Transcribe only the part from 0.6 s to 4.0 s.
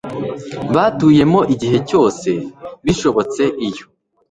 batuyemo igihe cyose bishobotse iyo